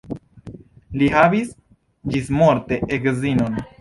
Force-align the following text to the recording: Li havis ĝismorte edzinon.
Li 1.01 1.09
havis 1.15 1.51
ĝismorte 2.15 2.81
edzinon. 2.99 3.63